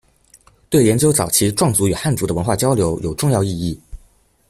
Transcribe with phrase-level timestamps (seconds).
[0.67, 3.79] 对研究早期壮族与汉族的文化交流有重要意义。